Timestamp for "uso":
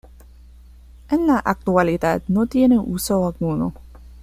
2.79-3.27